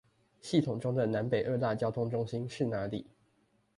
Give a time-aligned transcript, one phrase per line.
[0.39, 3.05] 系統中的南北二大交通中心是哪裏？